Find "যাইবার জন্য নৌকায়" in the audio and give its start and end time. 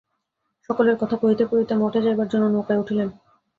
2.01-2.81